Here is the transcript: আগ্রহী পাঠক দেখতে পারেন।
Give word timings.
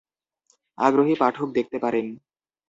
আগ্রহী 0.77 1.13
পাঠক 1.15 1.47
দেখতে 1.51 1.77
পারেন। 1.79 2.05